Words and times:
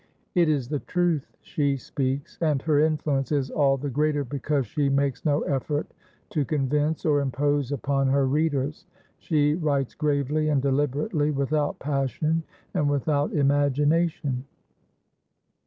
It 0.33 0.49
is 0.49 0.67
the 0.67 0.79
truth 0.79 1.37
she 1.41 1.77
speaks; 1.77 2.39
and 2.41 2.59
her 2.63 2.79
influence 2.79 3.31
is 3.31 3.51
all 3.51 3.77
the 3.77 3.91
greater 3.91 4.23
because 4.23 4.65
she 4.65 4.89
makes 4.89 5.23
no 5.23 5.41
effort 5.41 5.85
to 6.31 6.43
convince 6.43 7.05
or 7.05 7.21
impose 7.21 7.71
upon 7.71 8.07
her 8.07 8.25
readers; 8.25 8.87
she 9.19 9.53
writes 9.53 9.93
gravely 9.93 10.49
and 10.49 10.59
deliberately, 10.59 11.29
without 11.29 11.77
passion 11.77 12.41
and 12.73 12.89
without 12.89 13.31
imagination. 13.33 14.43